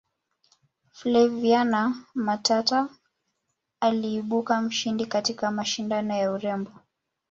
[0.91, 2.89] flaviana matata
[3.79, 6.71] aliibuka mshindi katika mashindano ya urembo